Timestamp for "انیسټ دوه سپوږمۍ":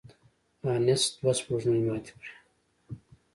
0.71-1.81